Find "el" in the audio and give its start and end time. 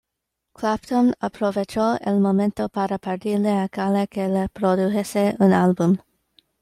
1.99-2.19